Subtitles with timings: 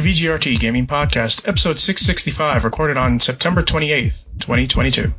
[0.00, 5.12] the VGRT Gaming Podcast, episode 665, recorded on September 28th, 2022.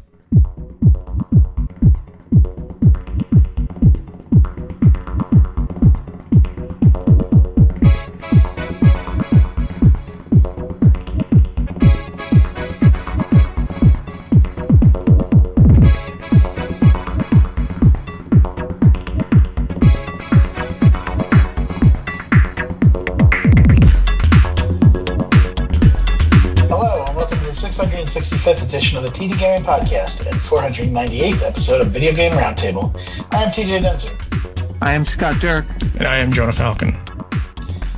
[29.68, 32.98] Of the TD Gaming Podcast and 498th episode of Video Game Roundtable.
[33.32, 34.78] I am TJ Denzer.
[34.82, 35.66] I am Scott Dirk.
[35.96, 36.92] And I am Jonah Falcon.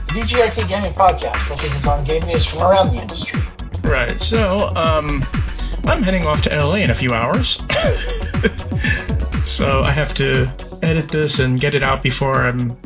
[0.08, 3.42] The VGRT Gaming Podcast focuses on game news from around the industry.
[3.84, 5.26] Right, so, um,
[5.86, 7.64] I'm heading off to LA in a few hours.
[9.46, 12.78] so I have to edit this and get it out before I'm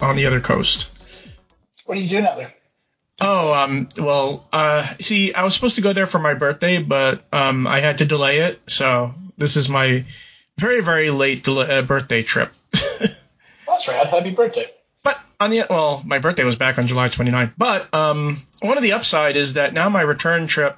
[0.00, 0.90] on the other coast.
[1.84, 2.54] What are you doing out there?
[3.20, 7.24] Oh, um, well, uh, see, I was supposed to go there for my birthday, but
[7.32, 8.60] um, I had to delay it.
[8.68, 10.04] So this is my
[10.58, 12.52] very, very late del- uh, birthday trip.
[12.72, 14.08] That's rad.
[14.08, 14.66] Happy birthday.
[15.02, 17.52] But on the well, my birthday was back on July 29th.
[17.56, 20.76] But um, one of the upside is that now my return trip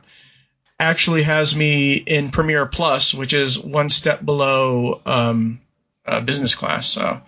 [0.78, 5.60] actually has me in Premier Plus, which is one step below um,
[6.04, 6.88] uh, business class.
[6.88, 7.22] So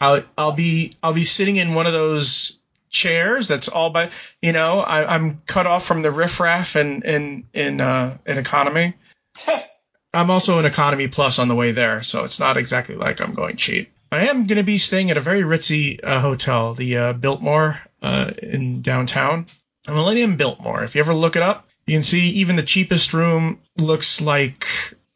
[0.00, 2.58] I'll I'll be I'll be sitting in one of those
[2.92, 7.44] chairs that's all by you know I, I'm cut off from the riffraff in in
[7.52, 8.94] in uh, in economy.
[10.14, 13.32] I'm also in economy plus on the way there, so it's not exactly like I'm
[13.32, 13.90] going cheap.
[14.12, 17.80] I am going to be staying at a very ritzy uh, hotel, the uh, Biltmore
[18.02, 19.46] uh, in downtown.
[19.84, 20.84] The Millennium Biltmore.
[20.84, 24.66] If you ever look it up, you can see even the cheapest room looks like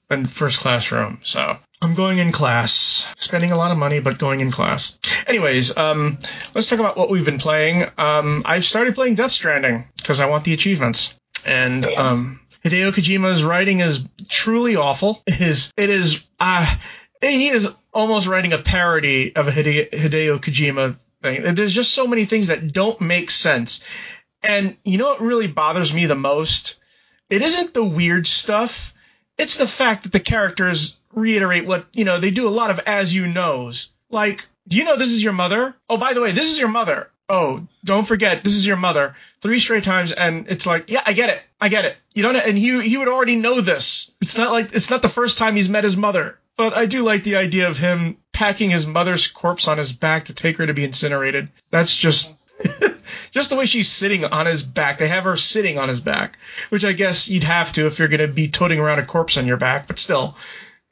[0.09, 1.21] a first class room.
[1.25, 4.97] So I'm going in class, spending a lot of money, but going in class.
[5.27, 6.19] Anyways, um,
[6.55, 7.85] let's talk about what we've been playing.
[7.99, 11.15] Um, I've started playing Death Stranding because I want the achievements,
[11.47, 15.23] and um, Hideo Kojima's writing is truly awful.
[15.27, 16.75] It is, it is, uh,
[17.21, 21.55] he is almost writing a parody of a Hide- Hideo Kojima thing.
[21.55, 23.85] There's just so many things that don't make sense.
[24.43, 26.79] And you know what really bothers me the most?
[27.29, 28.95] It isn't the weird stuff.
[29.39, 32.79] It's the fact that the characters reiterate what, you know, they do a lot of
[32.81, 33.91] as you knows.
[34.11, 35.75] Like, do you know this is your mother?
[35.89, 37.11] Oh, by the way, this is your mother.
[37.29, 39.17] Oh, don't forget, this is your mother.
[39.41, 41.43] Three straight times, and it's like, yeah, I get it.
[41.61, 41.97] I get it.
[42.15, 44.13] You don't, and he, he would already know this.
[44.21, 46.39] It's not like, it's not the first time he's met his mother.
[46.57, 50.27] But I do like the idea of him packing his mother's corpse on his back
[50.27, 51.49] to take her to be incinerated.
[51.71, 52.35] That's just,
[53.33, 54.99] just the way she's sitting on his back.
[54.99, 56.39] They have her sitting on his back,
[56.69, 59.37] which I guess you'd have to if you're going to be toting around a corpse
[59.37, 59.87] on your back.
[59.87, 60.37] But still,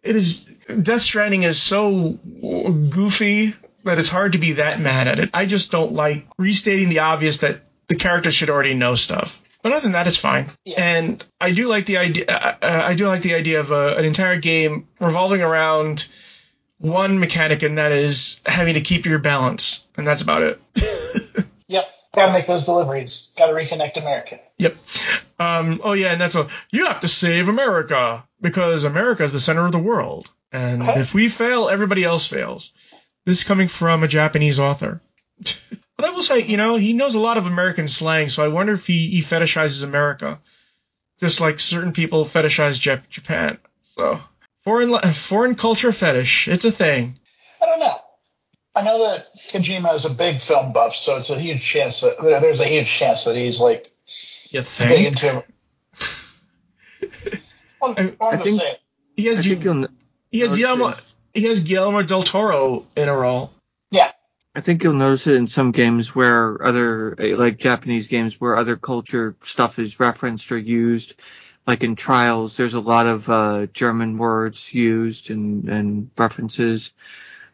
[0.02, 0.44] it is
[0.82, 5.30] Death Stranding is so goofy that it's hard to be that mad at it.
[5.34, 9.42] I just don't like restating the obvious that the character should already know stuff.
[9.62, 10.50] But other than that, it's fine.
[10.64, 10.82] Yeah.
[10.82, 12.26] And I do like the idea.
[12.28, 16.06] Uh, uh, I do like the idea of uh, an entire game revolving around
[16.78, 20.60] one mechanic, and that is having to keep your balance, and that's about it.
[21.68, 21.88] Yep.
[22.14, 23.32] Gotta make those deliveries.
[23.36, 24.38] Gotta reconnect America.
[24.58, 24.76] Yep.
[25.38, 29.40] Um, oh yeah, and that's a you have to save America because America is the
[29.40, 30.94] center of the world, and Huh?
[30.98, 32.72] if we fail, everybody else fails.
[33.26, 35.00] This is coming from a Japanese author.
[35.96, 38.48] but I will say, you know, he knows a lot of American slang, so I
[38.48, 40.38] wonder if he, he fetishizes America,
[41.20, 43.58] just like certain people fetishize Jap- Japan.
[43.82, 44.20] So
[44.62, 47.18] foreign foreign culture fetish, it's a thing.
[47.60, 47.98] I don't know.
[48.76, 52.16] I know that Kojima is a big film buff, so it's a huge chance that
[52.20, 53.92] there's a huge chance that he's like
[54.50, 55.44] You big into.
[57.82, 58.76] I'm, I'm I think- saying.
[59.16, 59.86] He has I think Gu- you'll.
[60.32, 61.02] he has Guillermo it-
[61.34, 63.52] he has Guillermo del Toro in a role.
[63.92, 64.10] Yeah.
[64.56, 68.56] I think you'll notice it in some games where other, eh, like Japanese games, where
[68.56, 71.14] other culture stuff is referenced or used.
[71.66, 76.92] Like in Trials, there's a lot of uh, German words used and, and references.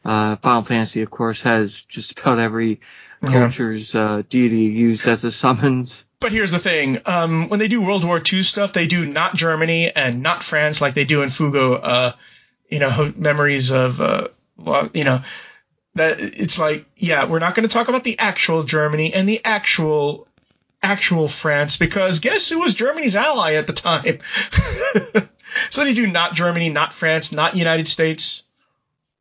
[0.04, 2.80] Uh, Final Fantasy, of course, has just about every
[3.22, 3.30] Yeah.
[3.30, 6.04] culture's uh, deity used as a summons.
[6.20, 9.34] But here's the thing: um, when they do World War II stuff, they do not
[9.34, 11.72] Germany and not France like they do in Fuga.
[11.72, 12.12] Uh,
[12.68, 14.28] you know, memories of, uh,
[14.94, 15.22] you know,
[15.96, 19.44] that it's like, yeah, we're not going to talk about the actual Germany and the
[19.44, 20.28] actual
[20.82, 24.18] actual France because guess who was Germany's ally at the time?
[25.70, 28.44] so they do not Germany, not France, not United States.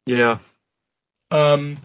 [0.05, 0.39] Yeah.
[1.31, 1.77] Um,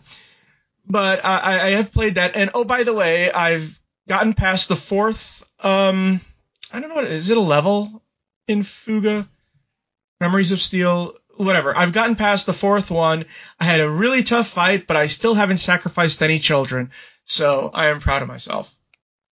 [0.87, 4.77] but I, I have played that, and oh, by the way, I've gotten past the
[4.77, 5.43] fourth.
[5.61, 6.21] Um,
[6.73, 8.03] I don't know what is it a level
[8.47, 9.29] in Fuga,
[10.21, 11.77] Memories of Steel, whatever.
[11.77, 13.25] I've gotten past the fourth one.
[13.59, 16.91] I had a really tough fight, but I still haven't sacrificed any children,
[17.25, 18.75] so I am proud of myself.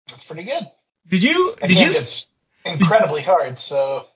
[0.09, 0.71] That's pretty good.
[1.09, 2.31] Did you That did you gets
[2.65, 4.07] incredibly hard, so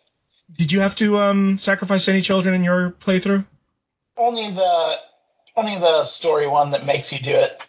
[0.55, 3.45] did you have to um sacrifice any children in your playthrough?
[4.17, 4.97] only the
[5.57, 7.67] only the story one that makes you do it.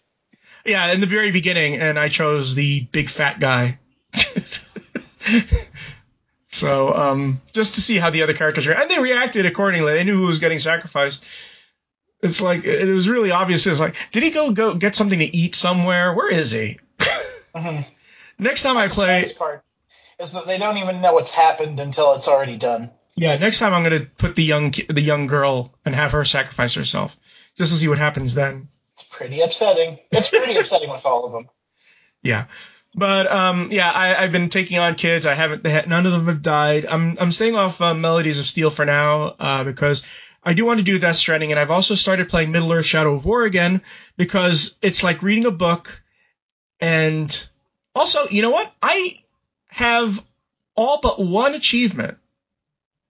[0.66, 3.78] Yeah, in the very beginning, and I chose the big fat guy.
[6.48, 9.94] so, um, just to see how the other characters react, and they reacted accordingly.
[9.94, 11.24] They knew who was getting sacrificed.
[12.22, 13.66] It's like it was really obvious.
[13.68, 16.14] It was like, did he go go get something to eat somewhere?
[16.14, 16.80] Where is he?
[17.56, 17.86] Mhm.
[18.40, 19.64] Next time I The play, part
[20.20, 22.92] is that they don't even know what's happened until it's already done.
[23.16, 26.74] yeah, next time I'm gonna put the young the young girl and have her sacrifice
[26.74, 27.16] herself,
[27.58, 28.70] just to see what happens then.
[28.94, 30.00] It's pretty upsetting.
[30.12, 31.50] It's pretty upsetting with all of them.
[32.22, 32.46] Yeah.
[32.96, 35.26] But um, yeah, I, I've been taking on kids.
[35.26, 35.64] I haven't.
[35.64, 36.86] They had, none of them have died.
[36.86, 40.04] I'm I'm staying off uh, Melodies of Steel for now uh, because
[40.42, 43.14] I do want to do Death Stranding, and I've also started playing Middle Earth: Shadow
[43.14, 43.82] of War again
[44.16, 46.02] because it's like reading a book,
[46.80, 47.48] and
[47.94, 48.72] also, you know what?
[48.82, 49.24] I
[49.68, 50.24] have
[50.76, 52.18] all but one achievement,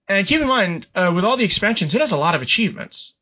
[0.07, 3.13] and keep in mind uh, with all the expansions, it has a lot of achievements.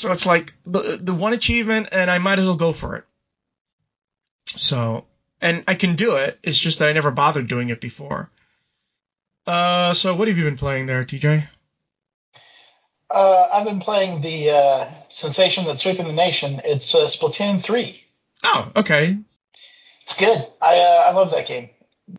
[0.00, 3.04] So it's like the the one achievement, and I might as well go for it.
[4.56, 5.04] So,
[5.42, 6.38] and I can do it.
[6.42, 8.30] It's just that I never bothered doing it before.
[9.46, 11.46] Uh, so what have you been playing there, TJ?
[13.10, 16.62] Uh, I've been playing the uh, sensation that's sweeping the nation.
[16.64, 18.02] It's uh, Splatoon 3.
[18.44, 19.18] Oh, okay.
[20.04, 20.46] It's good.
[20.62, 21.68] I uh, I love that game.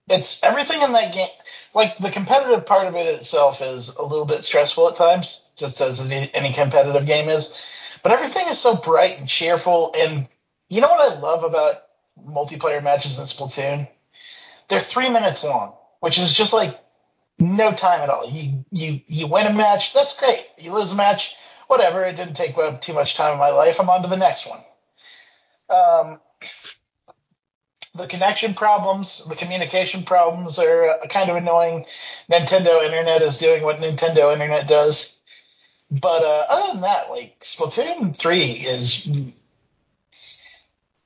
[0.10, 1.28] It's everything in that game.
[1.74, 5.80] Like the competitive part of it itself is a little bit stressful at times, just
[5.82, 7.64] as any, competitive game is.
[8.04, 9.94] But everything is so bright and cheerful.
[9.98, 10.28] And
[10.70, 11.76] you know what I love about
[12.28, 13.88] multiplayer matches in Splatoon?
[14.68, 16.80] They're three minutes long, which is just like
[17.40, 18.30] no time at all.
[18.30, 20.46] You you you win a match, that's great.
[20.58, 21.36] You lose a match,
[21.68, 22.04] whatever.
[22.04, 23.80] It didn't take up too much time in my life.
[23.80, 24.60] I'm on to the next one.
[25.70, 26.20] Um,
[27.96, 31.86] the connection problems, the communication problems are kind of annoying.
[32.32, 35.18] Nintendo Internet is doing what Nintendo Internet does.
[35.90, 39.10] But uh, other than that, like Splatoon 3 is.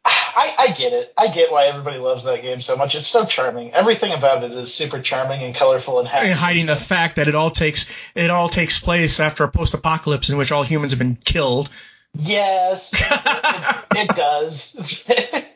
[0.08, 1.12] I, I get it.
[1.18, 2.94] I get why everybody loves that game so much.
[2.94, 3.72] It's so charming.
[3.74, 6.28] Everything about it is super charming and colorful and happy.
[6.28, 10.30] And hiding the fact that it all takes it all takes place after a post-apocalypse
[10.30, 11.70] in which all humans have been killed.
[12.14, 15.10] Yes, it, it, it does.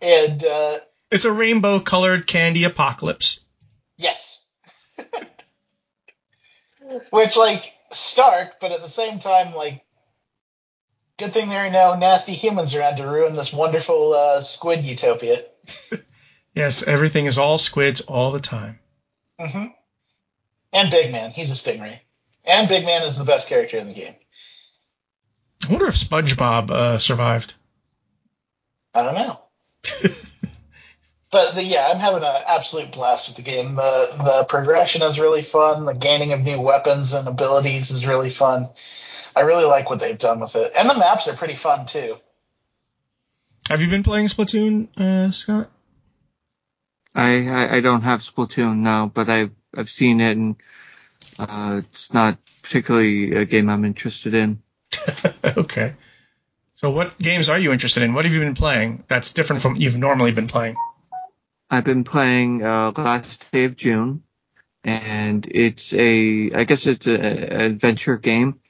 [0.00, 0.78] and uh,
[1.10, 3.40] It's a rainbow-colored candy apocalypse.
[3.96, 4.44] Yes.
[7.10, 9.84] Which, like, stark, but at the same time, like,
[11.18, 15.44] good thing there are no nasty humans around to ruin this wonderful uh, squid utopia.
[16.58, 18.80] Yes, everything is all squids all the time.
[19.40, 19.66] Mm hmm
[20.72, 22.00] And Big Man, he's a stingray.
[22.44, 24.14] And Big Man is the best character in the game.
[25.64, 27.54] I wonder if SpongeBob uh, survived.
[28.92, 29.40] I don't know.
[31.30, 33.74] But the, yeah, I'm having an absolute blast with the game.
[33.74, 35.84] The the progression is really fun.
[35.84, 38.70] The gaining of new weapons and abilities is really fun.
[39.36, 42.16] I really like what they've done with it, and the maps are pretty fun too.
[43.68, 45.70] Have you been playing Splatoon, uh, Scott?
[47.14, 50.56] I, I I don't have Splatoon now, but I've I've seen it and
[51.38, 54.62] uh, it's not particularly a game I'm interested in.
[55.44, 55.94] okay.
[56.78, 58.14] So what games are you interested in?
[58.14, 60.76] What have you been playing that's different from what you've normally been playing?
[61.68, 64.22] I've been playing uh, Last Day of June,
[64.84, 68.60] and it's a I guess it's an adventure game,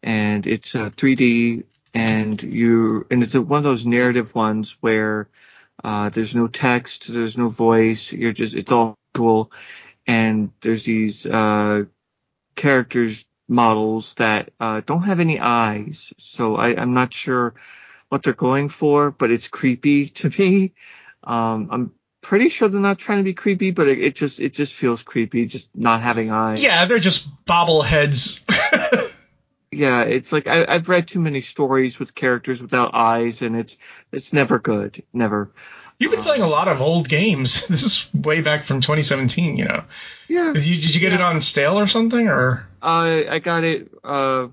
[0.00, 5.28] and it's a 3D, and you and it's a, one of those narrative ones where
[5.82, 9.50] uh, there's no text, there's no voice, you're just it's all cool,
[10.06, 11.82] and there's these uh,
[12.54, 17.54] characters models that uh, don't have any eyes, so I, I'm not sure
[18.08, 20.72] what they're going for, but it's creepy to me.
[21.22, 21.92] Um, I'm
[22.22, 25.02] pretty sure they're not trying to be creepy, but it, it just it just feels
[25.02, 26.62] creepy, just not having eyes.
[26.62, 28.44] Yeah, they're just bobbleheads.
[29.72, 33.76] Yeah, it's like I, I've read too many stories with characters without eyes, and it's
[34.10, 35.52] it's never good, never.
[35.98, 37.66] You've been playing a lot of old games.
[37.68, 39.56] This is way back from 2017.
[39.56, 39.84] You know,
[40.28, 43.64] Yeah, did you, did you get it on stale or something, or I I got
[43.64, 44.48] it uh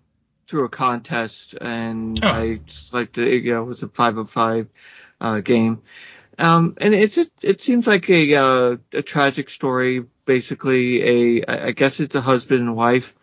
[0.48, 2.28] through a contest, and Oh.
[2.28, 3.44] I just liked it.
[3.44, 4.68] You know, it was a five of five
[5.20, 5.82] uh, game.
[6.40, 10.06] Um, and it's it, it seems like a uh, a tragic story.
[10.26, 13.16] Basically, a I I guess it's a husband and wife,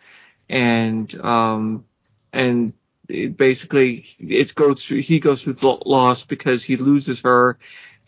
[0.49, 1.85] and um
[2.33, 2.73] and
[3.07, 7.57] it basically it goes through he goes through loss because he loses her,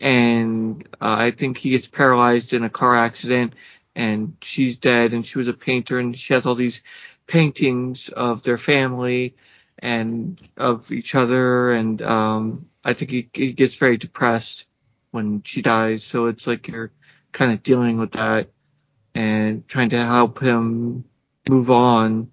[0.00, 3.54] and uh, I think he gets paralyzed in a car accident,
[3.98, 6.82] and she's dead, and she was a painter, and she has all these
[7.26, 9.34] paintings of their family
[9.80, 14.64] and of each other, and um I think he, he gets very depressed
[15.10, 16.04] when she dies.
[16.04, 16.92] So it's like you're
[17.32, 18.50] kind of dealing with that
[19.14, 21.04] and trying to help him
[21.48, 22.30] move on.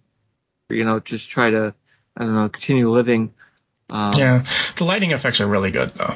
[0.69, 1.73] You know, just try to
[2.15, 3.33] I don't know continue living.
[3.89, 4.45] Um, yeah,
[4.77, 6.15] the lighting effects are really good though.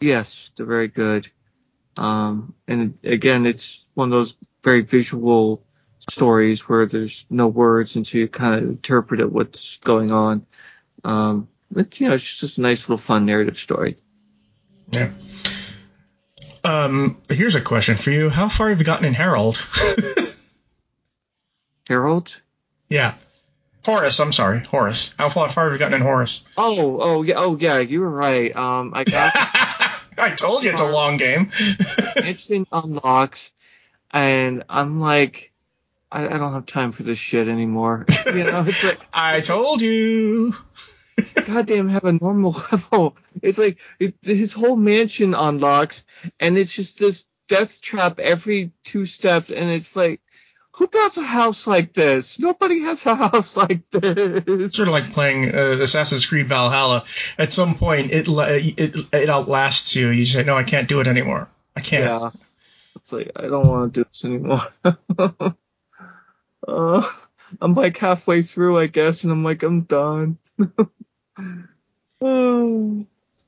[0.00, 1.30] Yes, they're very good.
[1.98, 5.62] Um, and again, it's one of those very visual
[6.10, 10.44] stories where there's no words and so you kind of interpret it what's going on.
[11.04, 13.96] Um, but, you know, it's just a nice little fun narrative story.
[14.90, 15.10] Yeah.
[16.64, 18.28] Um, here's a question for you.
[18.28, 19.64] How far have you gotten in Harold?
[21.88, 22.36] Harold?
[22.88, 23.14] Yeah.
[23.84, 25.14] Horus, I'm sorry, Horus.
[25.16, 26.42] How far, far have you gotten in Horus?
[26.56, 28.54] Oh, oh yeah, oh yeah, you were right.
[28.56, 29.32] Um, I got.
[30.18, 31.52] I told you it's a long game.
[32.16, 33.50] Interesting unlocks,
[34.16, 35.52] and I'm like,
[36.10, 38.06] I, I, don't have time for this shit anymore.
[38.24, 40.56] You know, it's like I told you.
[41.46, 43.16] goddamn, have a normal level.
[43.42, 46.02] It's like it, his whole mansion unlocks,
[46.40, 50.20] and it's just this death trap every two steps, and it's like,
[50.72, 52.38] who builds a house like this?
[52.38, 54.44] Nobody has a house like this.
[54.46, 57.04] It's Sort of like playing uh, Assassin's Creed Valhalla.
[57.38, 60.08] At some point, it it it outlasts you.
[60.08, 61.48] You say, no, I can't do it anymore.
[61.74, 62.04] I can't.
[62.04, 62.30] Yeah.
[63.06, 64.66] It's like I don't want to do this anymore.
[66.66, 67.08] uh,
[67.60, 70.38] I'm like halfway through, I guess, and I'm like, I'm done.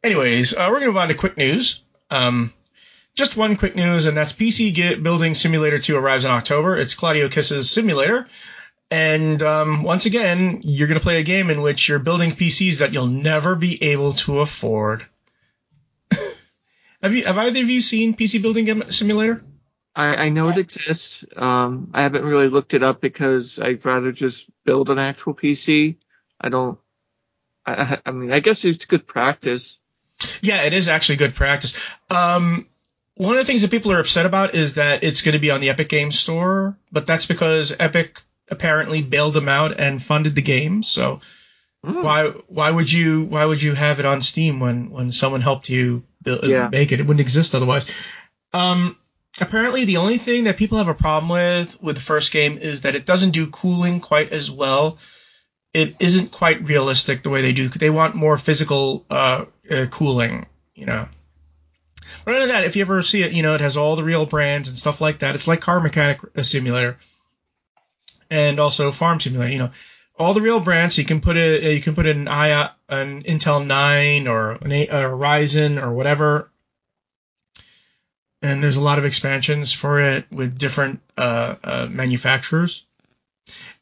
[0.05, 1.83] Anyways, uh, we're to move on to quick news.
[2.09, 2.53] Um,
[3.17, 6.77] just one quick news, and that's PC Building Simulator 2 arrives in October.
[6.77, 8.29] It's Claudiu Kiss's simulator.
[8.93, 12.79] And um, once again, you're going to play a game in which you're building PCs
[12.79, 15.05] that you'll never be able to afford.
[17.03, 17.25] Have you?
[17.25, 19.43] Have either of you seen PC Building Simulator?
[19.95, 21.25] I, I know it exists.
[21.37, 25.97] Um, I haven't really looked it up because I'd rather just build an actual PC.
[26.41, 26.79] I don't
[27.69, 29.79] I, I mean, I guess it's good practice.
[30.41, 31.75] Yeah, it is actually good practice.
[32.11, 32.67] Um,
[33.15, 35.51] one of the things that people are upset about is that it's going to be
[35.51, 40.35] on the Epic Games Store, but that's because Epic apparently bailed them out and funded
[40.35, 40.83] the game.
[40.83, 41.21] So
[41.85, 42.03] mm.
[42.03, 45.69] why why would you why would you have it on Steam when when someone helped
[45.69, 46.69] you build, yeah.
[46.71, 47.01] make it?
[47.01, 47.87] It wouldn't exist otherwise.
[48.53, 48.97] Um,
[49.41, 52.83] apparently, the only thing that people have a problem with with the first game is
[52.83, 54.99] that it doesn't do cooling quite as well
[55.75, 57.69] it isn't quite realistic the way they do.
[57.69, 61.09] They want more physical uh, uh, cooling, you know.
[62.25, 64.05] But other than that, if you ever see it, you know, it has all the
[64.05, 65.35] real brands and stuff like that.
[65.35, 66.99] It's like Car Mechanic uh, Simulator,
[68.31, 69.53] and also Farm Simulator.
[69.53, 69.71] You know,
[70.19, 70.99] all the real brands.
[70.99, 71.63] you can put it.
[71.63, 76.51] You can put an I an Intel 9 or an a, a Ryzen or whatever.
[78.41, 82.85] And there's a lot of expansions for it with different uh, uh manufacturers.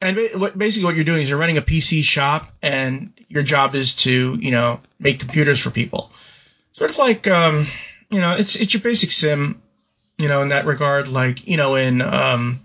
[0.00, 3.96] And basically, what you're doing is you're running a PC shop, and your job is
[3.96, 6.10] to, you know, make computers for people.
[6.74, 7.66] Sort of like, um,
[8.10, 9.60] you know, it's it's your basic sim,
[10.18, 11.08] you know, in that regard.
[11.08, 12.60] Like, you know, in um,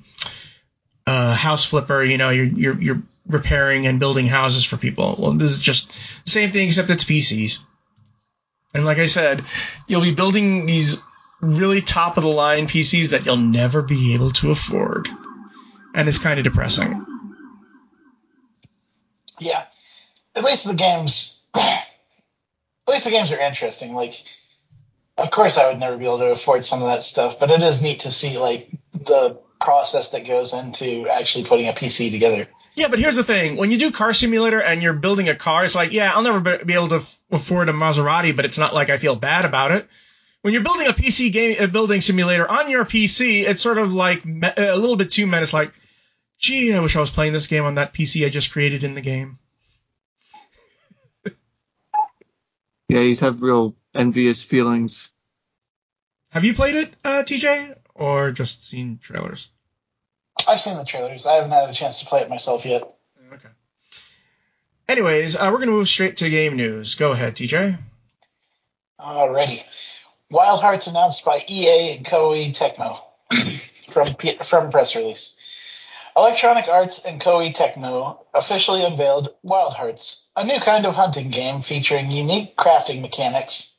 [1.08, 5.16] uh, House Flipper, you know, you're you're you're repairing and building houses for people.
[5.18, 5.92] Well, this is just
[6.26, 7.60] the same thing, except it's PCs.
[8.74, 9.44] And like I said,
[9.88, 11.02] you'll be building these
[11.42, 15.08] really top of the line PCs that you'll never be able to afford.
[15.94, 17.06] And it's kind of depressing
[19.42, 19.66] yeah,
[20.36, 21.84] at least the games, at
[22.88, 23.94] least the games are interesting.
[23.94, 24.24] Like,
[25.18, 27.62] of course, I would never be able to afford some of that stuff, but it
[27.62, 32.48] is neat to see like the process that goes into actually putting a PC together.
[32.76, 35.66] Yeah, but here's the thing: when you do Car Simulator and you're building a car,
[35.66, 38.90] it's like, yeah, I'll never be able to afford a Maserati, but it's not like
[38.90, 39.88] I feel bad about it.
[40.42, 43.94] When you're building a PC game, a building simulator on your PC, it's sort of
[43.94, 45.54] like a little bit too menace.
[45.54, 45.74] Like,
[46.40, 48.96] gee, I wish I was playing this game on that PC I just created in
[48.96, 49.38] the game.
[52.88, 55.10] yeah, you'd have real envious feelings.
[56.30, 59.50] Have you played it, uh, TJ, or just seen trailers?
[60.48, 61.26] I've seen the trailers.
[61.26, 62.84] I haven't had a chance to play it myself yet.
[63.34, 63.50] Okay.
[64.88, 66.96] Anyways, uh, we're going to move straight to game news.
[66.96, 67.78] Go ahead, TJ.
[69.00, 69.64] Alrighty.
[70.30, 73.00] Wild Hearts announced by EA and Koei Tecmo
[73.92, 75.38] from from press release.
[76.16, 81.62] Electronic Arts and Koei Tecmo officially unveiled Wild Hearts, a new kind of hunting game
[81.62, 83.71] featuring unique crafting mechanics.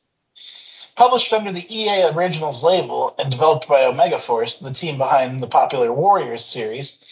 [0.94, 5.46] Published under the EA Originals label and developed by Omega Force, the team behind the
[5.46, 7.02] popular Warriors series,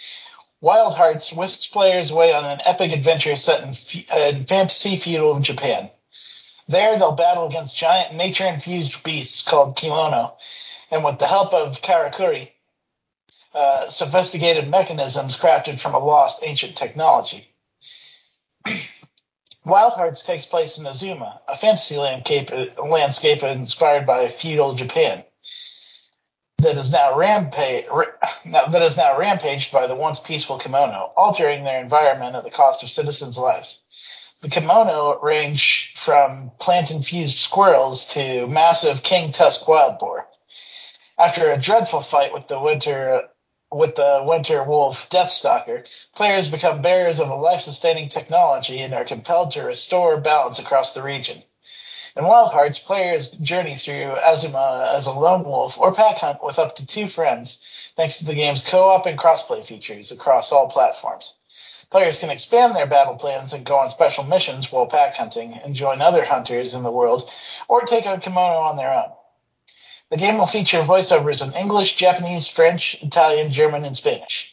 [0.61, 3.75] Wild Hearts whisks players away on an epic adventure set in,
[4.15, 5.91] in fantasy feudal Japan.
[6.69, 10.37] There, they'll battle against giant nature-infused beasts called Kemono,
[10.91, 12.51] and with the help of Karakuri,
[13.55, 17.49] uh, sophisticated mechanisms crafted from a lost ancient technology.
[19.65, 25.25] Wild Hearts takes place in Azuma, a fantasy landscape, landscape inspired by feudal Japan
[26.59, 27.87] that is now rampage
[28.47, 32.83] that is now rampaged by the once peaceful Kemono, altering their environment at the cost
[32.83, 33.81] of citizens' lives.
[34.41, 40.27] The Kemono range from plant-infused squirrels to massive king tusk wild boar.
[41.19, 43.29] After a dreadful fight with the winter
[43.73, 45.85] with the winter wolf Deathstalker,
[46.15, 51.03] players become bearers of a life-sustaining technology and are compelled to restore balance across the
[51.03, 51.43] region.
[52.17, 56.59] In Wild Hearts, players journey through Azuma as a lone wolf or pack hunt with
[56.59, 57.65] up to two friends,
[57.97, 61.37] thanks to the game's co-op and crossplay features across all platforms.
[61.91, 65.75] Players can expand their battle plans and go on special missions while pack hunting and
[65.75, 67.31] join other hunters in the world,
[67.69, 69.11] or take a Kemono on their own.
[70.11, 74.53] The game will feature voiceovers in English, Japanese, French, Italian, German, and Spanish.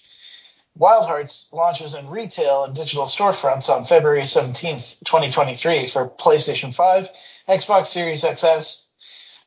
[0.78, 7.10] Wild Hearts launches in retail and digital storefronts on February 17th, 2023 for PlayStation 5,
[7.50, 8.84] Xbox Series XS,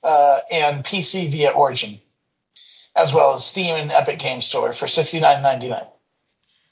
[0.03, 2.01] uh, and PC via Origin,
[2.97, 5.87] as well as Steam and Epic Game Store for $69.99.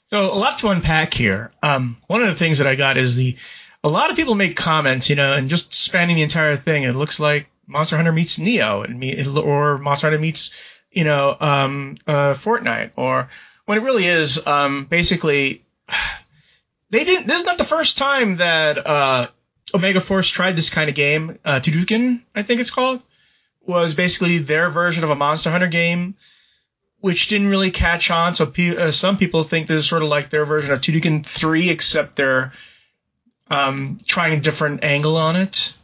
[0.09, 1.51] So a lot to unpack here.
[1.63, 3.37] Um, one of the things that I got is the
[3.83, 6.95] a lot of people make comments, you know, and just spanning the entire thing, it
[6.95, 10.55] looks like Monster Hunter meets Nioh, or Monster Hunter meets,
[10.91, 13.29] you know, um, uh, Fortnite, or
[13.65, 15.63] when it really is, um, basically,
[16.89, 17.27] they didn't.
[17.27, 19.27] This is not the first time that uh,
[19.71, 21.37] Omega Force tried this kind of game.
[21.45, 23.03] Uh, Toukiden, I think it's called,
[23.61, 26.15] was basically their version of a Monster Hunter game,
[27.01, 28.33] which didn't really catch on.
[28.33, 31.23] So pe- uh, some people think this is sort of like their version of Toukiden
[31.23, 32.51] 3, except they're
[33.47, 35.75] um, trying a different angle on it.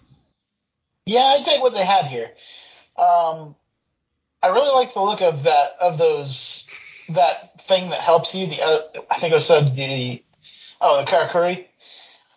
[1.06, 2.32] Yeah, I take what they had here.
[2.98, 3.56] Um,
[4.42, 6.68] I really like the look of that of those
[7.10, 8.48] that thing that helps you.
[8.48, 8.80] The uh,
[9.12, 10.24] I think it was said the
[10.82, 11.66] oh the karakuri.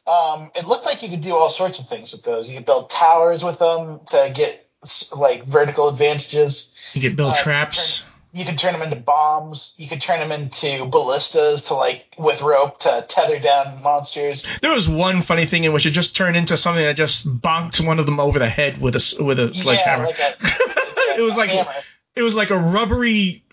[0.07, 2.49] Um, it looked like you could do all sorts of things with those.
[2.49, 4.67] You could build towers with them to get
[5.15, 6.73] like vertical advantages.
[6.95, 9.75] You could build uh, traps you could turn them into bombs.
[9.77, 14.47] You could turn them into ballistas to like with rope to tether down monsters.
[14.61, 17.85] There was one funny thing in which it just turned into something that just bonked
[17.85, 20.05] one of them over the head with a with a sledgehammer.
[20.05, 21.73] Yeah, like a, like it was like hammer.
[22.17, 23.45] it was like a rubbery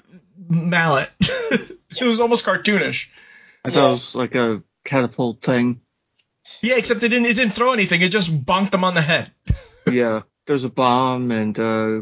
[0.50, 1.10] mallet.
[1.20, 3.08] it was almost cartoonish.
[3.64, 3.90] I thought yeah.
[3.90, 5.82] it was like a catapult thing.
[6.62, 8.02] Yeah, except it didn't it didn't throw anything.
[8.02, 9.32] It just bonked them on the head.
[9.92, 12.02] yeah, there's a bomb and uh,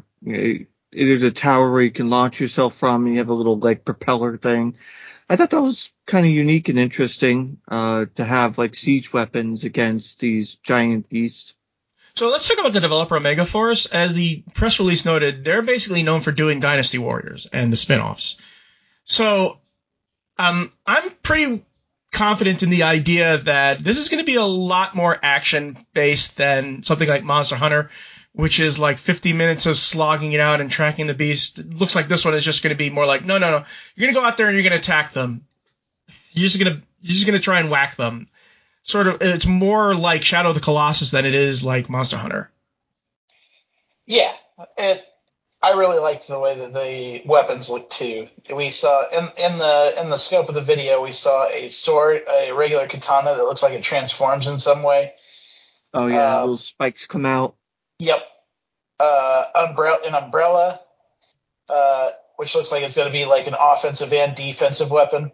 [0.95, 3.05] there's a tower where you can launch yourself from.
[3.05, 4.75] And you have a little like propeller thing.
[5.29, 9.63] I thought that was kind of unique and interesting uh, to have like siege weapons
[9.63, 11.53] against these giant beasts.
[12.15, 13.87] So let's talk about the developer Omega Force.
[13.87, 18.37] As the press release noted, they're basically known for doing Dynasty Warriors and the spin-offs.
[19.05, 19.59] So
[20.37, 21.63] um, I'm pretty
[22.11, 26.37] confident in the idea that this is going to be a lot more action based
[26.37, 27.89] than something like Monster Hunter,
[28.33, 31.59] which is like 50 minutes of slogging it out and tracking the beast.
[31.59, 33.65] It looks like this one is just going to be more like, no, no, no.
[33.95, 35.45] You're going to go out there and you're going to attack them.
[36.31, 38.27] You're just going to, you're just going to try and whack them.
[38.81, 42.49] Sort of, it's more like Shadow of the Colossus than it is like Monster Hunter.
[44.05, 44.33] Yeah.
[44.77, 45.05] It,
[45.61, 48.27] I really liked the way that the weapons looked too.
[48.53, 52.23] We saw in, in the in the scope of the video, we saw a sword,
[52.29, 55.13] a regular katana that looks like it transforms in some way.
[55.93, 57.55] Oh yeah, uh, little spikes come out.
[58.03, 58.21] Yep.
[58.99, 60.81] Uh, umbrella, an umbrella,
[61.69, 65.31] uh, which looks like it's going to be like an offensive and defensive weapon.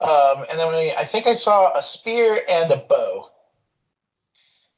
[0.00, 3.30] Um, and then we, I think I saw a spear and a bow.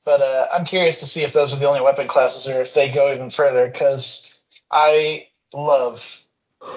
[0.04, 2.74] But uh, I'm curious to see if those are the only weapon classes or if
[2.74, 4.34] they go even further because
[4.68, 6.24] I love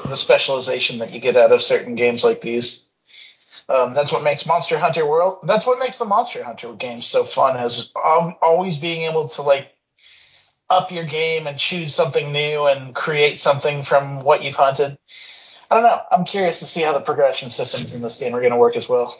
[0.05, 2.87] the specialization that you get out of certain games like these.
[3.67, 5.39] Um, that's what makes Monster Hunter World.
[5.43, 7.57] That's what makes the Monster Hunter games so fun.
[7.57, 9.73] Is always being able to like
[10.69, 14.97] up your game and choose something new and create something from what you've hunted.
[15.69, 16.01] I don't know.
[16.11, 18.75] I'm curious to see how the progression systems in this game are going to work
[18.75, 19.17] as well.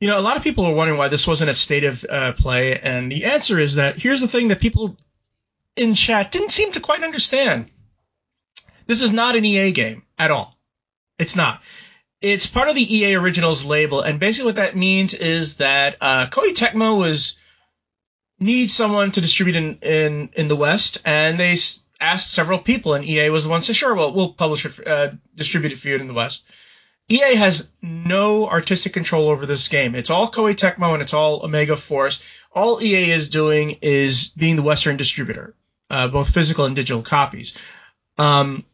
[0.00, 2.32] You know, a lot of people are wondering why this wasn't a state of uh,
[2.32, 4.96] play, and the answer is that here's the thing that people
[5.74, 7.70] in chat didn't seem to quite understand.
[8.86, 10.58] This is not an EA game at all.
[11.18, 11.62] It's not.
[12.20, 16.26] It's part of the EA Originals label, and basically what that means is that uh,
[16.26, 17.38] Koei Tecmo was
[18.38, 21.56] need someone to distribute in, in, in the West, and they
[22.00, 24.86] asked several people, and EA was the one to say, sure, well, we'll publish it,
[24.86, 26.44] uh, distribute it for you in the West.
[27.08, 29.94] EA has no artistic control over this game.
[29.94, 32.22] It's all Koei Tecmo and it's all Omega Force.
[32.52, 35.54] All EA is doing is being the Western distributor,
[35.88, 37.56] uh, both physical and digital copies.
[38.18, 38.64] Um,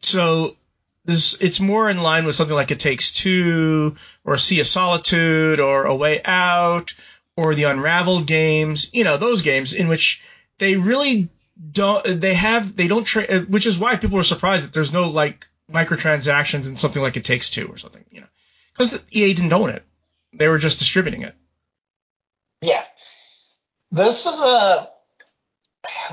[0.00, 0.56] so
[1.04, 5.60] this, it's more in line with something like It Takes Two or Sea of Solitude
[5.60, 6.94] or A Way Out
[7.36, 10.22] or the Unraveled games, you know, those games in which
[10.58, 11.28] they really
[11.72, 14.92] don't, they have, they don't, tra- uh, which is why people were surprised that there's
[14.92, 18.26] no like microtransactions and something like It Takes Two or something, you know,
[18.72, 19.84] because EA didn't own it.
[20.32, 21.34] They were just distributing it.
[22.60, 22.82] Yeah.
[23.92, 24.90] This is a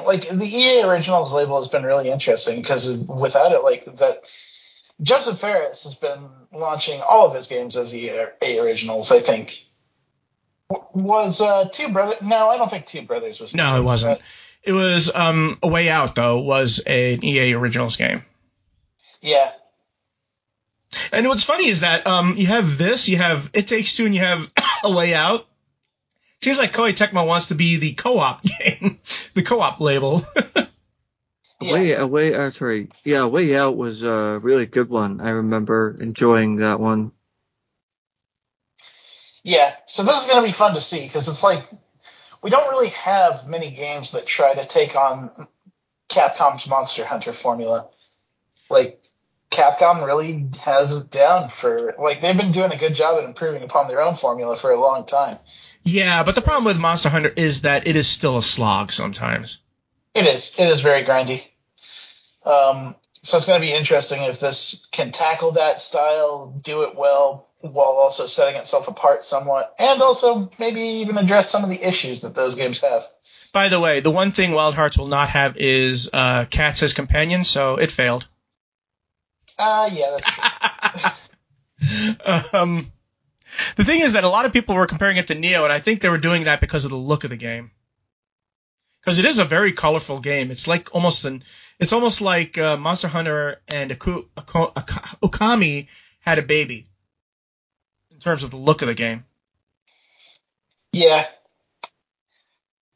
[0.06, 4.24] like the EA Originals label has been really interesting because without it, like that,
[5.02, 9.12] Josef Fares has been launching all of his games as EA Originals.
[9.12, 9.66] I think
[10.94, 12.22] was uh, Two Brothers.
[12.22, 13.54] No, I don't think Two Brothers was.
[13.54, 14.20] No, it wasn't.
[14.20, 14.26] But,
[14.64, 16.40] it was um, A Way Out though.
[16.42, 18.24] Was an EA Originals game.
[19.22, 19.52] Yeah.
[21.12, 24.14] And what's funny is that um, you have this, you have It Takes Two, and
[24.14, 24.52] you have
[24.84, 25.48] A Way Out
[26.44, 29.00] Seems like Koei Tecmo wants to be the co-op game,
[29.34, 30.26] the co-op label.
[31.62, 31.74] yeah.
[31.74, 35.22] Way, away, uh, sorry, yeah, Way Out was a really good one.
[35.22, 37.14] I remember enjoying that one.
[39.44, 41.66] Yeah, so this is going to be fun to see because it's like
[42.42, 45.48] we don't really have many games that try to take on
[46.10, 47.90] Capcom's Monster Hunter formula.
[48.70, 49.04] Like
[49.52, 53.64] Capcom really has it down for like they've been doing a good job at improving
[53.64, 55.38] upon their own formula for a long time.
[55.84, 59.60] Yeah, but the problem with Monster Hunter is that it is still a slog sometimes.
[60.14, 60.56] It is.
[60.58, 61.44] It is very grindy.
[62.46, 66.96] Um, so it's going to be interesting if this can tackle that style, do it
[66.96, 71.82] well, while also setting itself apart somewhat, and also maybe even address some of the
[71.82, 73.08] issues that those games have.
[73.54, 76.92] By the way, the one thing Wild Hearts will not have is uh, cats as
[76.92, 78.28] companions, so it failed.
[79.58, 81.18] Uh, yeah, that's
[82.20, 82.50] true.
[82.54, 82.92] um,
[83.78, 85.80] the thing is that a lot of people were comparing it to Nioh, and I
[85.80, 87.72] think they were doing that because of the look of the game.
[89.00, 90.52] Because it is a very colorful game.
[90.52, 91.44] It's like almost an,
[91.80, 94.68] it's almost like uh, Monster Hunter and Aku, Aku,
[95.22, 95.88] Okami
[96.20, 96.88] had a baby
[98.24, 99.26] terms of the look of the game.
[100.92, 101.28] Yeah.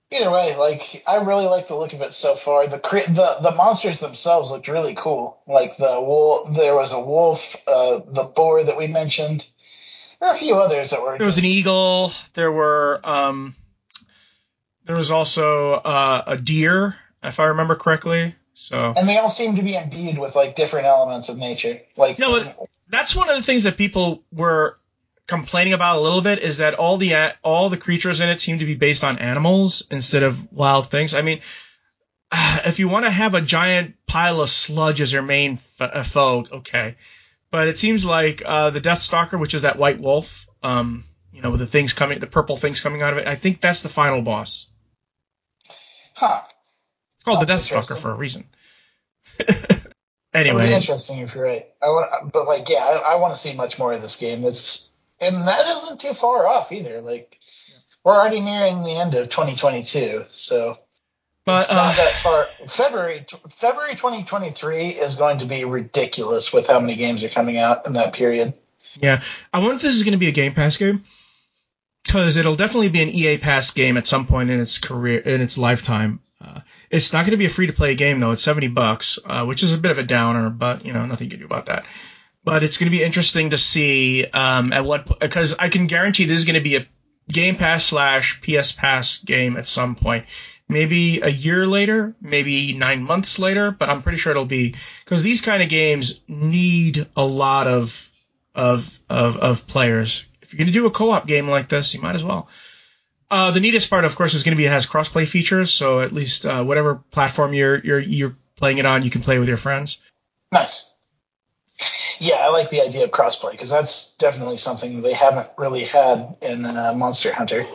[0.10, 2.66] Either way, like I really like the look of it so far.
[2.68, 5.42] The the the monsters themselves looked really cool.
[5.46, 9.46] Like the wolf, there was a wolf, uh, the boar that we mentioned.
[10.20, 11.18] There are a few others that were.
[11.18, 12.14] There was an eagle.
[12.36, 13.02] There were.
[13.04, 13.54] Um,
[14.86, 18.34] there was also uh, a deer, if I remember correctly.
[18.54, 18.94] So.
[18.96, 21.82] And they all seem to be imbued with like different elements of nature.
[21.98, 22.18] Like.
[22.18, 22.50] No,
[22.88, 24.80] that's one of the things that people were
[25.28, 28.60] complaining about a little bit is that all the all the creatures in it seem
[28.60, 31.14] to be based on animals instead of wild things.
[31.14, 31.42] I mean,
[32.34, 36.96] if you want to have a giant pile of sludge as your main foe, okay
[37.52, 41.42] but it seems like uh, the Death Stalker, which is that white wolf, um, you
[41.42, 43.82] know, with the things coming, the purple things coming out of it, I think that's
[43.82, 44.68] the final boss.
[46.14, 46.42] Huh.
[47.16, 48.46] It's called oh, the Death Stalker for a reason.
[50.34, 51.68] anyway, interesting if you're right.
[51.82, 54.44] I want, but like, yeah, I, I want to see much more of this game.
[54.46, 54.87] It's
[55.20, 57.02] and that isn't too far off either.
[57.02, 57.38] Like,
[58.04, 60.78] we're already nearing the end of 2022, so
[61.48, 62.44] but it's not uh, that far.
[62.68, 67.88] February February 2023 is going to be ridiculous with how many games are coming out
[67.88, 68.54] in that period.
[69.02, 71.06] Yeah, I wonder if this is going to be a Game Pass game
[72.04, 75.40] because it'll definitely be an EA Pass game at some point in its career in
[75.40, 76.20] its lifetime.
[76.42, 78.32] Uh, it's not going to be a free to play game though.
[78.32, 81.28] It's 70 bucks, uh, which is a bit of a downer, but you know nothing
[81.28, 81.86] you can do about that.
[82.48, 86.26] But it's going to be interesting to see um, at what because I can guarantee
[86.26, 86.88] this is going to be a
[87.30, 90.26] Game Pass slash PS Pass game at some point
[90.70, 95.24] maybe a year later, maybe nine months later, but I'm pretty sure it'll be because
[95.24, 98.10] these kind of games need a lot of
[98.56, 100.26] of of, of players.
[100.42, 102.48] If you're going to do a co-op game like this, you might as well.
[103.30, 106.00] Uh, the neatest part, of course, is going to be it has crossplay features, so
[106.00, 109.48] at least uh, whatever platform you're you're you're playing it on, you can play with
[109.48, 110.00] your friends.
[110.52, 110.94] Nice.
[112.20, 116.38] Yeah, I like the idea of crossplay because that's definitely something they haven't really had
[116.42, 117.66] in uh, Monster Hunter.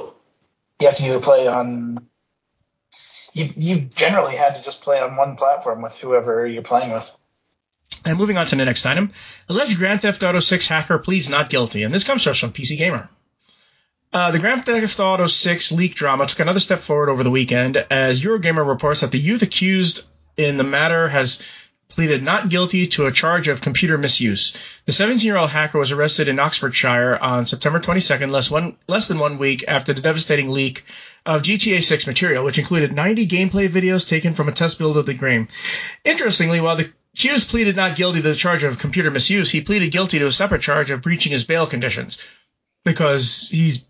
[0.81, 2.09] You have to either play on
[3.33, 7.11] you you generally had to just play on one platform with whoever you're playing with.
[8.05, 9.13] And moving on to the next item,
[9.49, 12.53] alleged Grand Theft Auto 6 hacker pleads not guilty, and this comes to us from
[12.53, 13.09] PC Gamer.
[14.13, 17.77] Uh, the Grand Theft Auto 6 leak drama took another step forward over the weekend
[17.77, 20.03] as Eurogamer reports that the youth accused
[20.37, 21.43] in the matter has
[21.93, 24.55] pleaded not guilty to a charge of computer misuse.
[24.87, 29.39] The 17-year-old hacker was arrested in Oxfordshire on September 22nd, less, one, less than one
[29.39, 30.85] week after the devastating leak
[31.25, 35.07] of GTA 6 material, which included 90 gameplay videos taken from a test build of
[35.07, 35.49] the game.
[36.05, 39.93] Interestingly, while the accused pleaded not guilty to the charge of computer misuse, he pleaded
[39.93, 42.19] guilty to a separate charge of breaching his bail conditions
[42.85, 43.85] because he's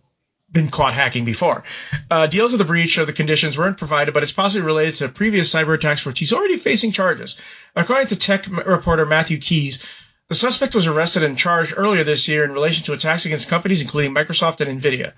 [0.53, 1.65] been caught hacking before.
[2.11, 5.09] Uh, deals of the breach of the conditions weren't provided, but it's possibly related to
[5.09, 7.39] previous cyber attacks for which he's already facing charges.
[7.75, 9.85] According to tech reporter Matthew Keys,
[10.29, 13.81] the suspect was arrested and charged earlier this year in relation to attacks against companies
[13.81, 15.13] including Microsoft and Nvidia.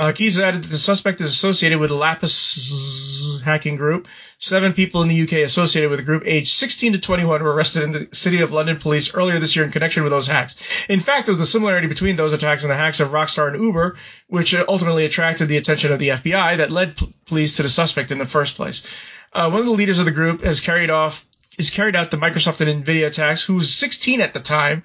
[0.00, 4.08] Uh, Keys added that the suspect is associated with Lapsus$ hacking group.
[4.38, 7.82] Seven people in the UK associated with the group, aged 16 to 21, were arrested
[7.82, 10.56] in the City of London police earlier this year in connection with those hacks.
[10.88, 13.62] In fact, there was the similarity between those attacks and the hacks of Rockstar and
[13.62, 17.68] Uber, which ultimately attracted the attention of the FBI that led p- police to the
[17.68, 18.86] suspect in the first place.
[19.34, 21.26] Uh, one of the leaders of the group has carried off
[21.58, 24.82] is carried out the Microsoft and Nvidia attacks, who was 16 at the time,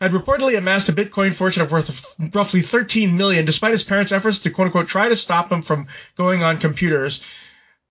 [0.00, 4.12] had reportedly amassed a Bitcoin fortune of worth of roughly 13 million, despite his parents'
[4.12, 7.22] efforts to quote unquote try to stop him from going on computers,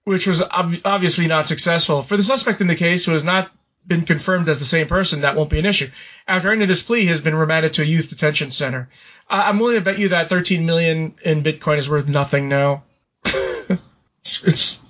[0.04, 2.04] which was ob- obviously not successful.
[2.04, 3.52] For the suspect in the case, who has not
[3.88, 5.90] been confirmed as the same person, that won't be an issue.
[6.28, 8.90] After ending his plea, he has been remanded to a youth detention center.
[9.30, 12.84] I'm willing to bet you that 13 million in Bitcoin is worth nothing now.
[13.26, 14.82] it's, it's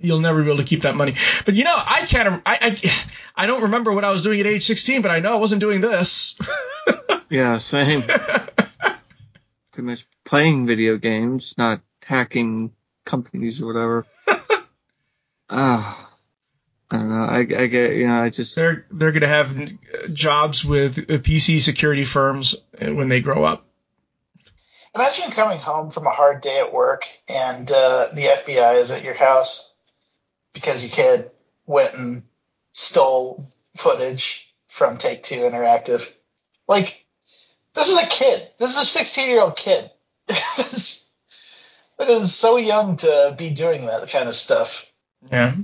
[0.00, 1.14] you'll never be able to keep that money.
[1.44, 2.42] But you know, I can't.
[2.46, 2.70] I, I
[3.40, 5.60] I don't remember what I was doing at age 16, but I know I wasn't
[5.60, 6.38] doing this.
[7.32, 8.02] Yeah, same.
[8.02, 12.72] Pretty much playing video games, not hacking
[13.04, 14.06] companies or whatever.
[15.52, 16.10] Ah,
[16.90, 17.22] I don't know.
[17.22, 19.72] I, I get, you know, I just, they're they're gonna have
[20.12, 23.66] jobs with uh, PC security firms when they grow up.
[24.94, 29.02] Imagine coming home from a hard day at work and uh, the FBI is at
[29.02, 29.72] your house
[30.52, 31.32] because your kid
[31.66, 32.22] went and
[32.72, 36.10] stole footage from Take Two Interactive.
[36.68, 37.04] Like,
[37.74, 38.48] this is a kid.
[38.58, 39.90] This is a 16 year old kid.
[42.00, 44.86] That is so young to be doing that kind of stuff.
[45.30, 45.54] Yeah.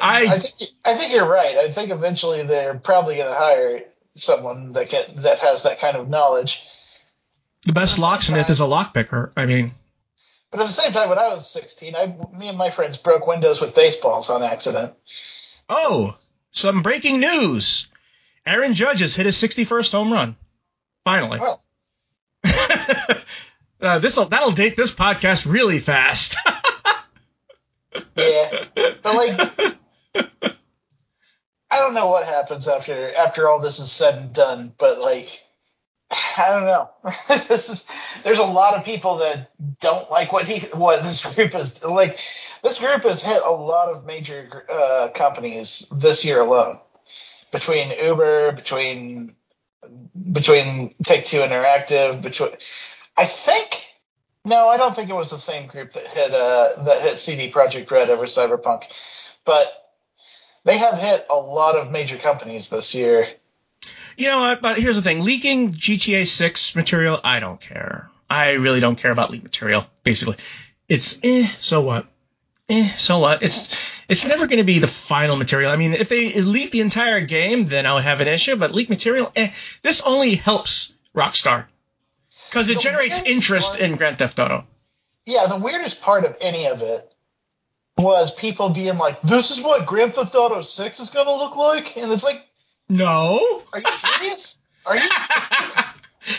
[0.00, 1.56] I I think I think you're right.
[1.56, 3.82] I think eventually they're probably going to hire
[4.14, 6.62] someone that can, that has that kind of knowledge.
[7.64, 9.32] the best locksmith is a lockpicker.
[9.36, 9.72] I mean,
[10.52, 12.06] But at the same time, when I was 16, I,
[12.38, 14.94] me and my friends broke windows with baseballs on accident.
[15.68, 16.16] Oh,
[16.50, 17.88] some breaking news.
[18.46, 20.36] Aaron Judge has hit his 61st home run.
[21.04, 21.40] Finally.
[21.40, 21.60] Oh,
[23.80, 26.36] uh, this'll that'll date this podcast really fast.
[28.16, 28.64] yeah.
[28.74, 29.78] But like,
[31.70, 34.72] I don't know what happens after after all this is said and done.
[34.76, 35.44] But like,
[36.10, 36.90] I don't know.
[37.48, 37.84] this is
[38.24, 39.50] there's a lot of people that
[39.80, 42.18] don't like what he what this group is like.
[42.62, 46.80] This group has hit a lot of major uh, companies this year alone.
[47.52, 49.36] Between Uber, between
[50.32, 52.50] between Take Two Interactive, between
[53.16, 53.86] I think
[54.46, 57.50] no, I don't think it was the same group that hit uh, that hit CD
[57.50, 58.84] Projekt Red over Cyberpunk,
[59.44, 59.92] but
[60.64, 63.26] they have hit a lot of major companies this year.
[64.16, 64.56] You know?
[64.60, 68.08] But here's the thing: leaking GTA 6 material, I don't care.
[68.30, 69.86] I really don't care about leak material.
[70.04, 70.36] Basically,
[70.88, 72.06] it's eh, so what?
[72.68, 73.42] Eh, so what?
[73.42, 73.68] It's
[74.08, 75.70] it's never going to be the final material.
[75.70, 78.56] I mean, if they leak the entire game, then I would have an issue.
[78.56, 79.52] But leak material, eh,
[79.82, 81.66] this only helps Rockstar
[82.50, 84.64] because it The generates interest part- in Grand Theft Auto.
[85.26, 87.12] Yeah, the weirdest part of any of it
[87.98, 91.56] was people being like, "This is what Grand Theft Auto Six is going to look
[91.56, 92.44] like," and it's like,
[92.88, 93.62] No.
[93.72, 94.58] "Are you serious?
[94.84, 95.08] Are you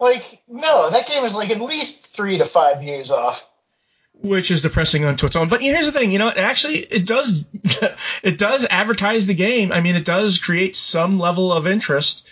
[0.00, 0.90] like, no?
[0.90, 3.44] That game is like at least three to five years off."
[4.20, 5.48] Which is depressing unto its own.
[5.48, 7.44] But here's the thing, you know, it actually it does
[8.22, 9.72] it does advertise the game.
[9.72, 12.26] I mean, it does create some level of interest.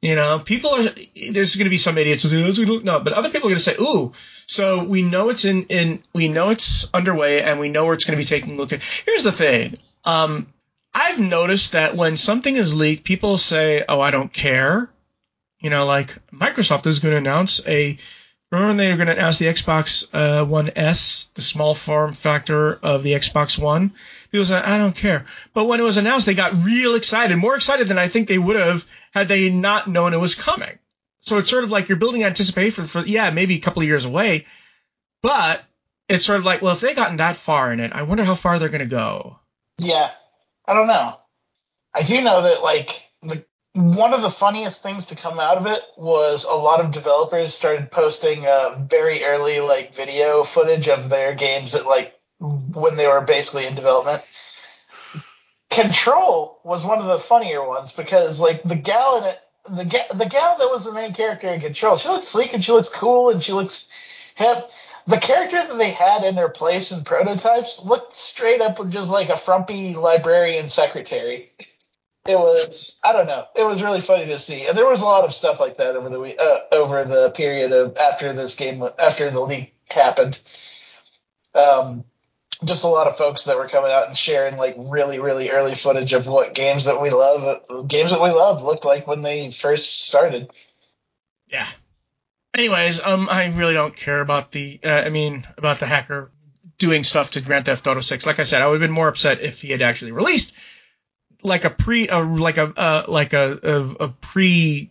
[0.00, 0.88] You know, people are
[1.32, 3.50] there's going to be some idiots who do "Those we no, but other people are
[3.50, 4.12] going to say, "Ooh,
[4.46, 8.04] so we know it's in in we know it's underway and we know where it's
[8.04, 9.74] going to be taking a look at." Here's the thing.
[10.04, 10.46] Um
[10.94, 14.88] I've noticed that when something is leaked, people say, "Oh, I don't care."
[15.60, 17.98] You know, like Microsoft is going to announce a
[18.50, 22.74] Remember they were going to announce the Xbox uh, One S, the small form factor
[22.74, 23.92] of the Xbox One?
[24.32, 25.26] People said, I don't care.
[25.52, 28.38] But when it was announced, they got real excited, more excited than I think they
[28.38, 30.78] would have had they not known it was coming.
[31.20, 34.06] So it's sort of like you're building anticipation for, yeah, maybe a couple of years
[34.06, 34.46] away,
[35.22, 35.62] but
[36.08, 38.34] it's sort of like, well, if they gotten that far in it, I wonder how
[38.34, 39.38] far they're going to go.
[39.78, 40.10] Yeah,
[40.64, 41.18] I don't know.
[41.92, 45.66] I do know that like the one of the funniest things to come out of
[45.66, 51.08] it was a lot of developers started posting uh, very early like video footage of
[51.08, 54.22] their games that like when they were basically in development.
[55.70, 59.38] Control was one of the funnier ones because like the gal in it,
[59.70, 62.64] the ga- the gal that was the main character in Control, she looks sleek and
[62.64, 63.88] she looks cool and she looks
[64.34, 64.70] hip.
[65.06, 69.28] The character that they had in their place in prototypes looked straight up just like
[69.28, 71.52] a frumpy librarian secretary.
[72.28, 73.46] It was I don't know.
[73.56, 75.96] It was really funny to see, and there was a lot of stuff like that
[75.96, 80.38] over the week, uh, over the period of after this game after the leak happened.
[81.54, 82.04] Um,
[82.62, 85.74] just a lot of folks that were coming out and sharing like really really early
[85.74, 89.50] footage of what games that we love games that we love looked like when they
[89.50, 90.50] first started.
[91.46, 91.66] Yeah.
[92.52, 94.80] Anyways, um, I really don't care about the.
[94.84, 96.30] Uh, I mean, about the hacker
[96.76, 98.26] doing stuff to Grand Theft Auto 6.
[98.26, 100.54] Like I said, I would have been more upset if he had actually released
[101.42, 104.90] like a pre, uh, like a, uh, like a, a, a pre,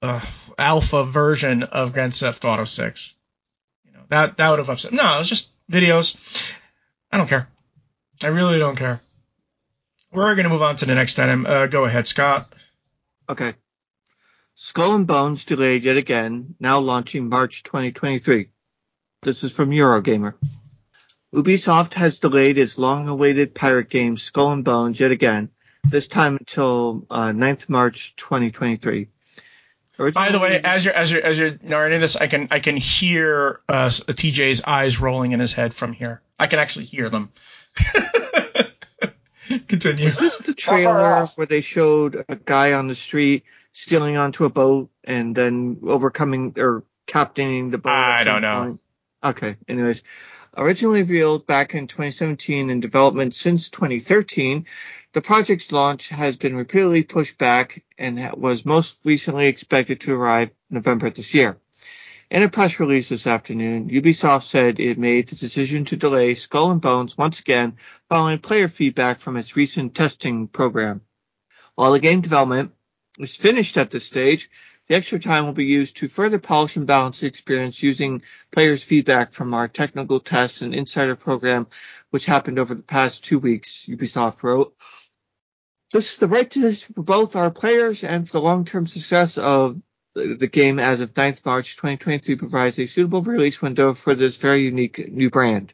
[0.00, 0.20] uh,
[0.58, 3.14] alpha version of Grand Theft Auto 6.
[3.84, 4.92] You know, that, that would have upset.
[4.92, 6.16] No, it was just videos.
[7.10, 7.48] I don't care.
[8.22, 9.00] I really don't care.
[10.12, 11.46] We're going to move on to the next item.
[11.46, 12.52] Uh, go ahead, Scott.
[13.28, 13.54] Okay.
[14.54, 18.48] Skull and Bones delayed yet again, now launching March 2023.
[19.22, 20.34] This is from Eurogamer.
[21.32, 25.48] Ubisoft has delayed its long-awaited pirate game Skull and Bones yet again,
[25.88, 29.08] this time until uh, 9th March 2023.
[30.12, 32.76] By the way, as you're as you're as you're narrating this, I can I can
[32.76, 36.22] hear uh, TJ's eyes rolling in his head from here.
[36.38, 37.30] I can actually hear them.
[39.68, 40.06] Continue.
[40.06, 44.50] Was this the trailer where they showed a guy on the street stealing onto a
[44.50, 47.92] boat and then overcoming or captaining the boat?
[47.92, 48.62] I don't know.
[48.62, 48.80] Point?
[49.24, 49.56] Okay.
[49.68, 50.02] Anyways,
[50.56, 54.66] originally revealed back in 2017 and development since 2013,
[55.12, 60.50] the project's launch has been repeatedly pushed back and was most recently expected to arrive
[60.70, 61.58] November this year.
[62.30, 66.70] In a press release this afternoon, Ubisoft said it made the decision to delay Skull
[66.70, 67.76] and Bones once again
[68.08, 71.02] following player feedback from its recent testing program.
[71.74, 72.72] While the game development
[73.18, 74.48] is finished at this stage,
[74.88, 78.82] the extra time will be used to further polish and balance the experience using players'
[78.82, 81.66] feedback from our technical tests and insider program,
[82.10, 84.74] which happened over the past two weeks, Ubisoft wrote.
[85.92, 89.80] This is the right decision for both our players and for the long-term success of
[90.14, 94.64] the game as of 9th March 2023 provides a suitable release window for this very
[94.64, 95.72] unique new brand.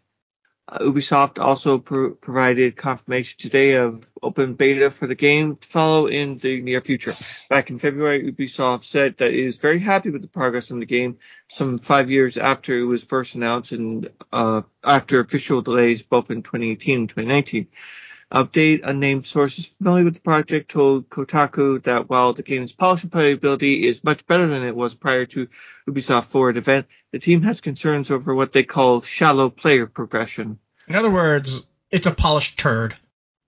[0.71, 6.07] Uh, Ubisoft also pro- provided confirmation today of open beta for the game to follow
[6.07, 7.15] in the near future.
[7.49, 10.87] Back in February, Ubisoft said that it is very happy with the progress on the
[10.87, 16.31] game some five years after it was first announced and uh, after official delays both
[16.31, 17.69] in 2018 and 2019
[18.33, 18.81] update.
[18.85, 23.83] Unnamed sources familiar with the project told Kotaku that while the game's polish and playability
[23.83, 25.49] is much better than it was prior to
[25.89, 30.59] Ubisoft Forward event, the team has concerns over what they call shallow player progression.
[30.87, 32.95] In other words, it's a polished turd.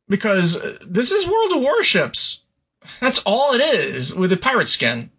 [0.09, 2.43] Because uh, this is World of Warships.
[3.01, 5.11] That's all it is with a pirate skin.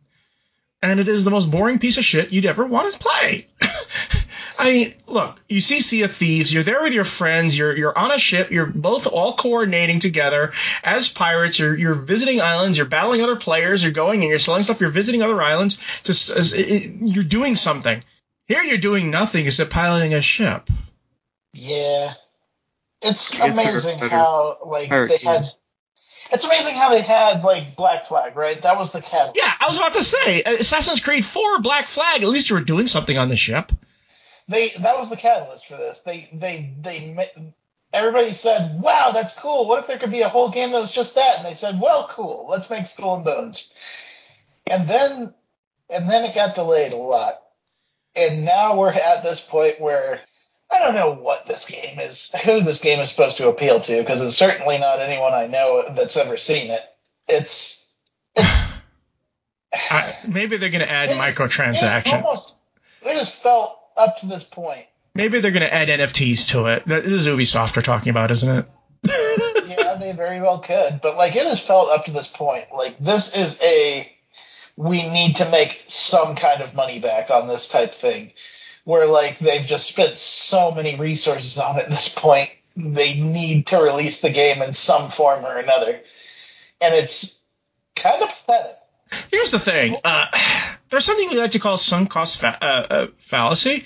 [0.81, 3.47] And it is the most boring piece of shit you'd ever want to play.
[4.61, 7.97] I mean, look, you see Sea of Thieves, you're there with your friends, you're you're
[7.97, 12.85] on a ship, you're both all coordinating together as pirates, you're you're visiting islands, you're
[12.85, 16.53] battling other players, you're going and you're selling stuff, you're visiting other islands, just as,
[16.53, 18.03] it, you're doing something.
[18.47, 20.69] Here you're doing nothing except piloting a ship.
[21.53, 22.13] Yeah.
[23.01, 25.47] It's amazing how like they had
[26.31, 28.61] it's amazing how they had like Black Flag, right?
[28.61, 29.37] That was the catalyst.
[29.37, 32.21] Yeah, I was about to say Assassin's Creed 4 Black Flag.
[32.21, 33.71] At least you were doing something on the ship
[34.51, 36.01] they that was the catalyst for this.
[36.01, 37.29] They they they
[37.93, 39.67] everybody said, "Wow, that's cool.
[39.67, 41.79] What if there could be a whole game that was just that?" And they said,
[41.79, 42.47] "Well, cool.
[42.49, 43.73] Let's make Skull and Bones."
[44.69, 45.33] And then
[45.89, 47.41] and then it got delayed a lot.
[48.15, 50.21] And now we're at this point where
[50.71, 53.99] I don't know what this game is, who this game is supposed to appeal to,
[53.99, 56.81] because it's certainly not anyone I know that's ever seen it.
[57.27, 57.89] It's,
[58.35, 58.63] it's
[59.73, 62.19] I, maybe they're going to add it, microtransaction.
[62.19, 62.53] It almost,
[63.03, 64.85] it just felt up to this point.
[65.13, 66.85] Maybe they're going to add NFTs to it.
[66.85, 68.65] This is Ubisoft we're talking about, isn't it?
[69.67, 71.01] yeah, they very well could.
[71.01, 74.11] But like it has felt up to this point, like this is a
[74.77, 78.31] we need to make some kind of money back on this type thing.
[78.83, 83.67] Where like they've just spent so many resources on it at this point, they need
[83.67, 85.99] to release the game in some form or another.
[86.79, 87.41] And it's
[87.95, 88.77] kind of pathetic.
[89.29, 89.97] Here's the thing.
[90.03, 90.27] Uh,
[90.91, 93.85] there's something we like to call sunk cost fa- uh, uh, fallacy.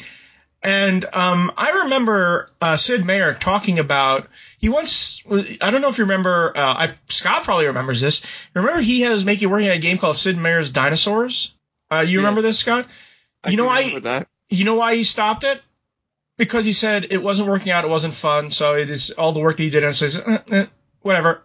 [0.61, 5.99] And um, I remember uh, Sid Meier talking about he once I don't know if
[5.99, 8.25] you remember uh, I, Scott probably remembers this.
[8.55, 11.53] Remember he has making working on a game called Sid Meier's Dinosaurs.
[11.91, 12.17] Uh, you yes.
[12.17, 12.87] remember this, Scott?
[13.43, 13.99] I you know why?
[13.99, 14.27] That.
[14.49, 15.61] You know why he stopped it?
[16.37, 18.49] Because he said it wasn't working out, it wasn't fun.
[18.49, 20.65] So it is all the work that he did, and says eh, eh,
[21.01, 21.43] whatever.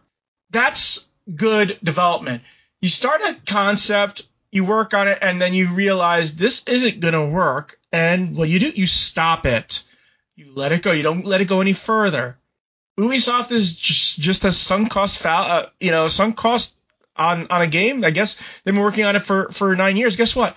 [0.48, 2.42] That's good development.
[2.80, 7.14] You start a concept you work on it and then you realize this isn't going
[7.14, 7.78] to work.
[7.92, 9.84] And what you do, you stop it.
[10.34, 10.92] You let it go.
[10.92, 12.38] You don't let it go any further.
[12.98, 16.74] Ubisoft is just, just a sunk cost, fa- uh, you know, sunk cost
[17.16, 18.04] on, on a game.
[18.04, 20.16] I guess they've been working on it for, for nine years.
[20.16, 20.56] Guess what?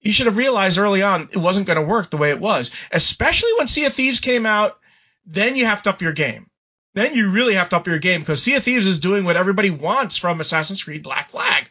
[0.00, 2.70] You should have realized early on it wasn't going to work the way it was,
[2.92, 4.78] especially when Sea of Thieves came out.
[5.26, 6.48] Then you have to up your game.
[6.94, 9.36] Then you really have to up your game because Sea of Thieves is doing what
[9.36, 11.68] everybody wants from Assassin's Creed Black Flag.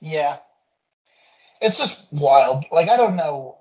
[0.00, 0.38] Yeah,
[1.60, 2.64] it's just wild.
[2.70, 3.56] Like I don't know.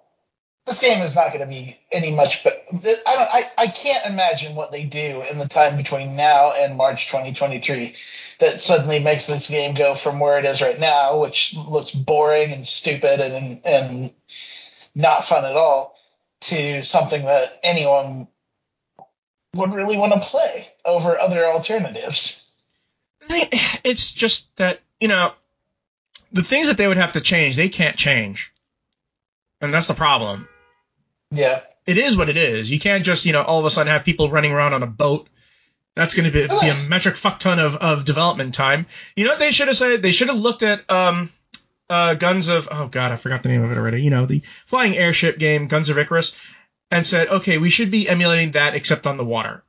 [0.66, 2.43] This game is not going to be any much.
[2.43, 3.34] But I don't.
[3.34, 7.95] I, I can't imagine what they do in the time between now and March 2023
[8.39, 12.52] that suddenly makes this game go from where it is right now, which looks boring
[12.52, 14.14] and stupid and and
[14.95, 15.95] not fun at all,
[16.41, 18.28] to something that anyone
[19.56, 22.47] would really want to play over other alternatives.
[23.84, 25.34] It's just that you know
[26.32, 28.51] the things that they would have to change, they can't change,
[29.61, 30.47] and that's the problem.
[31.32, 32.69] Yeah, it is what it is.
[32.69, 34.88] You can't just you know all of a sudden have people running around on a
[34.88, 35.30] boat.
[35.95, 38.86] That's going to be, be, a metric fuck ton of, of development time.
[39.15, 40.01] You know what they should have said?
[40.01, 41.30] They should have looked at um,
[41.89, 44.01] uh, Guns of oh god, I forgot the name of it already.
[44.01, 46.36] You know the flying airship game, Guns of Icarus,
[46.91, 49.63] and said, okay, we should be emulating that except on the water.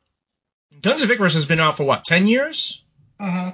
[0.82, 2.82] Guns of Icarus has been out for what, ten years?
[3.20, 3.50] Mm-hmm.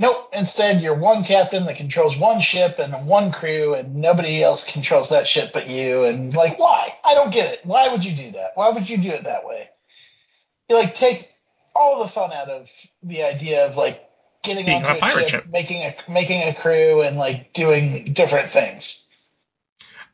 [0.00, 0.30] Nope.
[0.32, 5.10] Instead, you're one captain that controls one ship and one crew, and nobody else controls
[5.10, 6.04] that ship but you.
[6.04, 6.96] And like, why?
[7.04, 7.60] I don't get it.
[7.64, 8.52] Why would you do that?
[8.54, 9.68] Why would you do it that way?
[10.70, 11.30] You like take
[11.76, 12.70] all the fun out of
[13.02, 14.02] the idea of like
[14.42, 18.48] getting Being onto a, ship, ship, making a making a crew, and like doing different
[18.48, 19.04] things.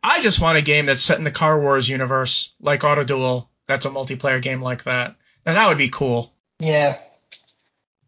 [0.02, 3.48] I just want a game that's set in the Car Wars universe, like Auto Duel.
[3.68, 5.14] That's a multiplayer game like that.
[5.44, 6.32] Now that would be cool.
[6.58, 6.98] Yeah.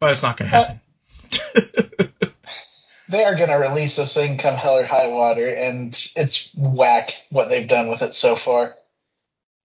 [0.00, 0.80] But it's not going to happen.
[3.08, 7.12] they are going to release this thing come hell or high water, and it's whack
[7.30, 8.76] what they've done with it so far.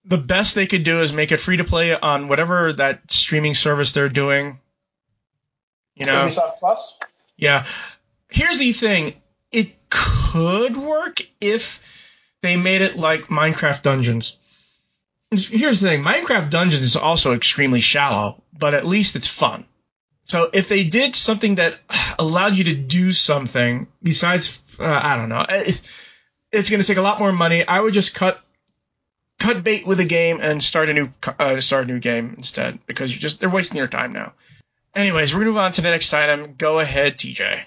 [0.06, 3.54] The best they could do is make it free to play on whatever that streaming
[3.54, 4.58] service they're doing.
[5.94, 6.98] You know, Ubisoft Plus.
[7.36, 7.66] Yeah.
[8.28, 9.14] Here's the thing:
[9.52, 11.82] it could work if
[12.42, 14.36] they made it like Minecraft Dungeons.
[15.30, 19.64] Here's the thing: Minecraft Dungeons is also extremely shallow, but at least it's fun.
[20.26, 21.78] So if they did something that
[22.18, 27.02] allowed you to do something besides, uh, I don't know, it's going to take a
[27.02, 27.66] lot more money.
[27.66, 28.40] I would just cut
[29.38, 32.78] cut bait with a game and start a new uh, start a new game instead
[32.86, 34.32] because you're just they're wasting your time now.
[34.94, 36.54] Anyways, we're gonna move on to the next item.
[36.56, 37.64] Go ahead, TJ.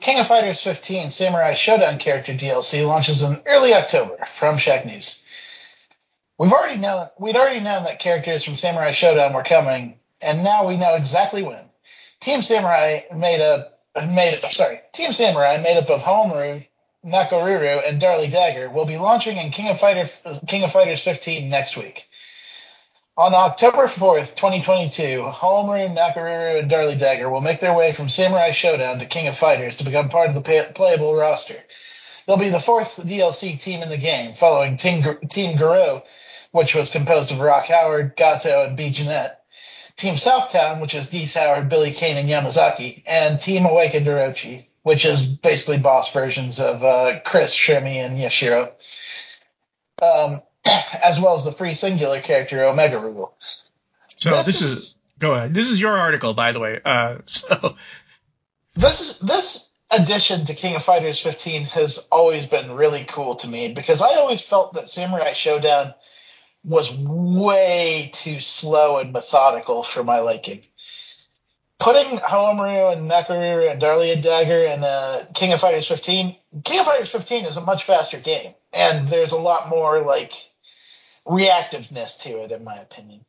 [0.00, 5.20] King of Fighters 15 Samurai Shodown character DLC launches in early October from Shacknews.
[6.38, 10.66] We've already known we'd already known that characters from Samurai Shodown were coming, and now
[10.66, 11.64] we know exactly when.
[12.22, 16.64] Team Samurai made up made sorry, Team Samurai made up of Haohmaru,
[17.04, 20.08] Nakoruru, and Darli Dagger will be launching in King of Fighter
[20.46, 22.08] King of Fighters 15 next week.
[23.18, 28.50] On October 4th, 2022, Haohmaru, Nakoruru, and Darli Dagger will make their way from Samurai
[28.50, 31.60] Shodown to King of Fighters to become part of the pay- playable roster.
[32.26, 36.02] They'll be the fourth DLC team in the game, following Team, team Garou,
[36.52, 38.90] which was composed of Rock Howard, Gato, and B.
[38.90, 39.32] Jenet.
[39.96, 45.04] Team Southtown, which is Geese Howard, Billy Kane, and Yamazaki, and Team Awakened Orochi, which
[45.04, 48.72] is basically boss versions of uh, Chris, Shermie, and Yashiro.
[50.02, 50.40] Um,
[51.02, 53.32] as well as the free singular character Omega Rugal.
[54.16, 55.54] So this, this is, is, go ahead.
[55.54, 56.80] This is your article, by the way.
[56.84, 57.76] Uh, so
[58.74, 63.48] this is this addition to King of Fighters 15 has always been really cool to
[63.48, 65.94] me because I always felt that Samurai Shodown
[66.64, 70.62] was way too slow and methodical for my liking.
[71.78, 76.78] Putting Haohmaru and Nakoruru and Darli and Dagger and uh, King of Fighters 15, King
[76.78, 80.32] of Fighters 15 is a much faster game, and there's a lot more like
[81.26, 83.24] reactiveness to it, in my opinion.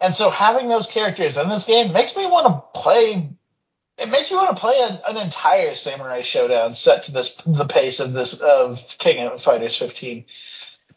[0.00, 3.30] And so having those characters in this game makes me want to play.
[3.98, 7.66] It makes me want to play an, an entire Samurai Shodown set to this the
[7.66, 10.24] pace of this of King of Fighters 15.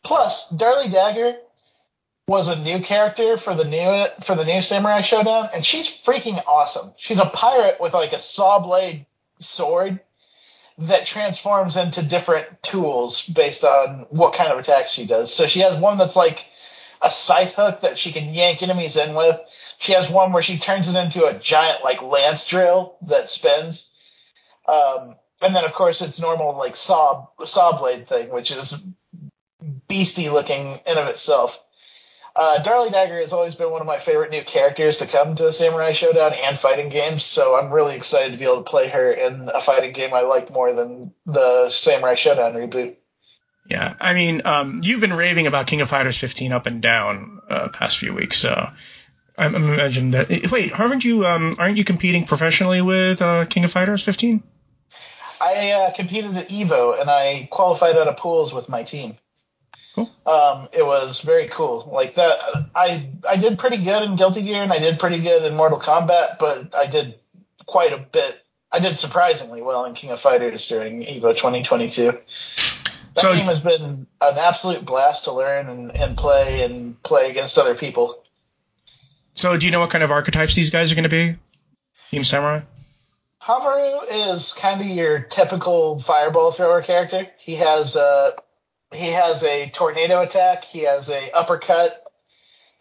[0.01, 1.36] Plus, Darli Dagger
[2.28, 6.41] was a new character for the new for the new Samurai Shodown, and she's freaking
[6.47, 6.93] awesome.
[6.97, 9.05] She's a pirate with like a saw blade
[9.39, 9.99] sword
[10.78, 15.34] that transforms into different tools based on what kind of attacks she does.
[15.34, 16.45] So she has one that's like
[17.01, 19.39] a scythe hook that she can yank enemies in with.
[19.78, 23.89] She has one where she turns it into a giant like lance drill that spins.
[24.67, 28.76] Um, and then of course it's normal like saw saw blade thing, which is
[29.88, 31.61] beastie looking in of itself.
[32.36, 35.43] Uh, Darli Dagger has always been one of my favorite new characters to come to
[35.43, 38.89] the Samurai Shodown and fighting games, so I'm really excited to be able to play
[38.89, 42.95] her in a fighting game I like more than the Samurai Shodown reboot.
[43.69, 47.41] Yeah, I mean, um, you've been raving about King of Fighters 15 up and down
[47.49, 48.69] uh, past few weeks, so
[49.38, 50.51] I'm imagine that.
[50.51, 54.43] Wait, aren't you um, aren't you competing professionally with uh, King of Fighters 15?
[55.41, 59.17] I uh, competed at Evo and I qualified out of pools with my team.
[59.96, 60.12] Cool.
[60.26, 61.89] Um, it was very cool.
[61.91, 62.38] Like that,
[62.76, 65.80] I I did pretty good in Guilty Gear and I did pretty good in Mortal
[65.80, 67.16] Kombat, but I did
[67.66, 68.38] quite a bit.
[68.72, 72.12] I did surprisingly well in King of Fighters during Evo 2022.
[72.12, 77.30] That So- game has been an absolute blast to learn and, and play and play
[77.30, 78.22] against other people.
[79.36, 81.36] So, do you know what kind of archetypes these guys are going to be?
[82.12, 82.62] Team Samurai.
[83.41, 87.28] Haohmaru is kind of your typical fireball thrower character.
[87.38, 88.34] He has a
[88.96, 92.04] he has a tornado attack, he has a uppercut,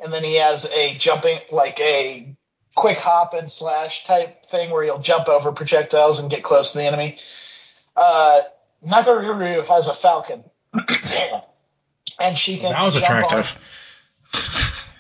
[0.01, 2.35] and then he has a jumping like a
[2.75, 6.79] quick hop and slash type thing where he'll jump over projectiles and get close to
[6.79, 7.19] the enemy.
[7.97, 8.41] Uh,
[8.87, 10.43] Nakoruru has a falcon,
[12.21, 13.59] and she can That was jump on- attractive.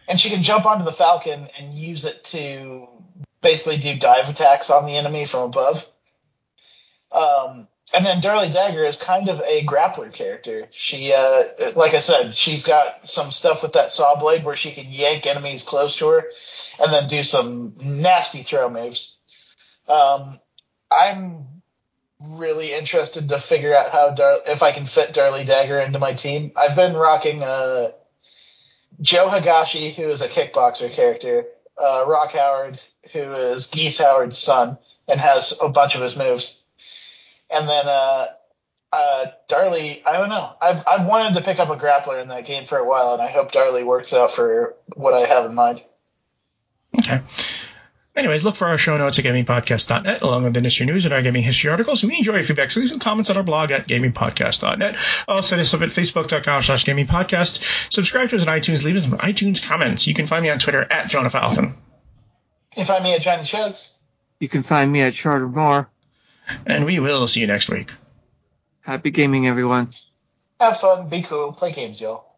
[0.08, 2.86] and she can jump onto the falcon and use it to
[3.42, 5.84] basically do dive attacks on the enemy from above.
[7.12, 10.68] Um, and then Darli Dagger is kind of a grappler character.
[10.70, 11.42] She, uh,
[11.76, 15.26] like I said, she's got some stuff with that saw blade where she can yank
[15.26, 16.24] enemies close to her
[16.82, 19.16] and then do some nasty throw moves.
[19.86, 20.40] Um,
[20.90, 21.46] I'm
[22.20, 26.14] really interested to figure out how Dar- if I can fit Darli Dagger into my
[26.14, 26.52] team.
[26.56, 27.90] I've been rocking uh,
[29.00, 31.46] Joe Higashi, who is a kickboxer character,
[31.78, 32.80] uh, Rock Howard,
[33.12, 36.62] who is Geese Howard's son and has a bunch of his moves,
[37.50, 38.26] and then uh,
[38.92, 40.02] uh, Darli.
[40.06, 40.52] I don't know.
[40.60, 43.22] I've I've wanted to pick up a grappler in that game for a while, and
[43.22, 45.82] I hope Darli works out for what I have in mind.
[46.98, 47.20] Okay.
[48.16, 51.42] Anyways, look for our show notes at gamingpodcast.net along with industry news and our gaming
[51.42, 52.04] history articles.
[52.04, 54.96] We enjoy your feedback, so leave some comments on our blog at gamingpodcast.net.
[55.26, 57.92] Also, hit us up at facebook.com slash gamingpodcast.
[57.92, 58.84] Subscribe to us on iTunes.
[58.84, 60.06] Leave us some iTunes comments.
[60.06, 61.64] You can find me on Twitter at Jonah Falcon.
[61.64, 63.90] You can find me at Johnny Chugs.
[64.38, 65.90] You can find me at Charter More.
[66.66, 67.92] And we will see you next week.
[68.80, 69.90] Happy gaming, everyone.
[70.60, 72.33] Have fun, be cool, play games, y'all.